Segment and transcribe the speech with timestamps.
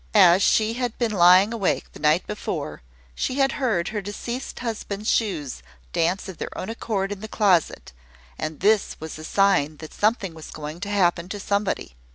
[0.15, 2.81] As she had been lying awake the night before,
[3.13, 5.61] she had heard her deceased husband's shoes
[5.93, 7.93] dance of their own accord in the closet;
[8.35, 11.93] and this was a sign that something was going to happen to somebody.